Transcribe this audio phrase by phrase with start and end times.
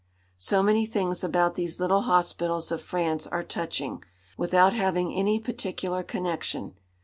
[0.39, 4.01] So many things about these little hospitals of France are touching,
[4.35, 6.73] without having any particular connection.